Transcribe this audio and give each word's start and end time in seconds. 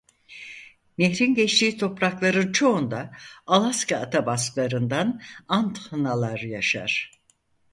Nehrin 0.97 1.35
geçtiği 1.35 1.77
toprakların 1.77 2.51
çoğunda 2.51 3.11
Alaska 3.47 3.97
Atabasklarından 3.97 5.21
Ahtnalar 5.49 6.39
yaşar. 6.39 7.11